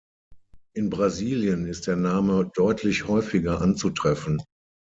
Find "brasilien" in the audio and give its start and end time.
0.89-1.67